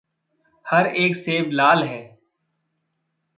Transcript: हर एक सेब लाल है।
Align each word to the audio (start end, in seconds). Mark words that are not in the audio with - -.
हर 0.65 0.87
एक 0.95 1.15
सेब 1.15 1.49
लाल 1.51 1.83
है। 1.83 2.01